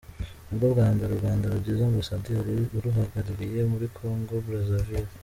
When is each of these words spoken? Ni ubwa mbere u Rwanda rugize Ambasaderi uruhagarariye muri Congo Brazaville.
Ni 0.49 0.63
ubwa 0.67 0.85
mbere 0.95 1.09
u 1.13 1.19
Rwanda 1.21 1.51
rugize 1.53 1.81
Ambasaderi 1.85 2.53
uruhagarariye 2.77 3.59
muri 3.71 3.85
Congo 3.97 4.33
Brazaville. 4.45 5.11